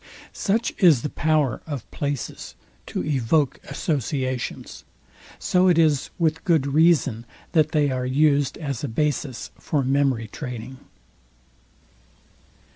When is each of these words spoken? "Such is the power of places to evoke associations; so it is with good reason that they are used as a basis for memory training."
"Such 0.33 0.73
is 0.79 1.03
the 1.03 1.11
power 1.11 1.61
of 1.67 1.85
places 1.91 2.55
to 2.87 3.05
evoke 3.05 3.59
associations; 3.69 4.83
so 5.37 5.67
it 5.67 5.77
is 5.77 6.09
with 6.17 6.43
good 6.43 6.65
reason 6.65 7.23
that 7.51 7.71
they 7.71 7.91
are 7.91 8.03
used 8.07 8.57
as 8.57 8.83
a 8.83 8.87
basis 8.87 9.51
for 9.59 9.83
memory 9.83 10.27
training." 10.27 10.79